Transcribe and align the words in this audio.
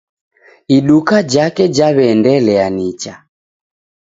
Iduka 0.77 1.17
jake 1.23 1.67
jaweendelea 1.69 2.69
nicha 2.69 3.23